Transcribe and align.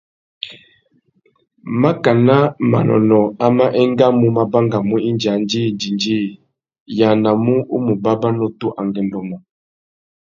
Mákànà 1.81 2.37
manônôh 2.71 3.27
amá 3.45 3.65
engamú 3.81 4.27
mà 4.37 4.43
bangamú 4.51 4.95
indi 5.09 5.27
a 5.33 5.35
djï 5.49 5.61
indjindjï, 5.69 6.17
nʼyānamú 6.35 7.53
u 7.75 7.77
mù 7.85 7.93
bàbà 8.03 8.29
nutu 8.39 8.67
angüêndô 8.79 9.19
mô. 9.29 9.37